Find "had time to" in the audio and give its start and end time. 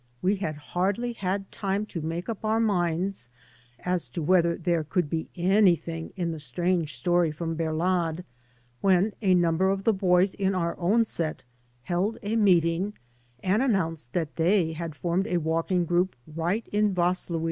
1.13-2.01